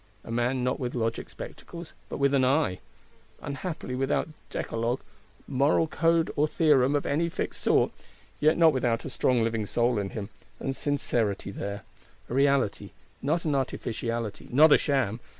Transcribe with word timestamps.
A 0.23 0.31
man 0.31 0.63
not 0.63 0.79
with 0.79 0.95
logic 0.95 1.29
spectacles; 1.29 1.93
but 2.09 2.17
with 2.17 2.33
an 2.33 2.43
eye! 2.43 2.79
Unhappily 3.39 3.93
without 3.93 4.29
Decalogue, 4.49 5.01
moral 5.47 5.85
Code 5.85 6.31
or 6.35 6.47
Theorem 6.47 6.95
of 6.95 7.05
any 7.05 7.29
fixed 7.29 7.61
sort; 7.61 7.91
yet 8.39 8.57
not 8.57 8.73
without 8.73 9.05
a 9.05 9.11
strong 9.11 9.43
living 9.43 9.67
Soul 9.67 9.99
in 9.99 10.09
him, 10.09 10.29
and 10.59 10.75
Sincerity 10.75 11.51
there: 11.51 11.83
a 12.27 12.33
Reality, 12.33 12.93
not 13.21 13.45
an 13.45 13.53
Artificiality, 13.53 14.49
not 14.51 14.71
a 14.73 14.77
Sham! 14.79 15.19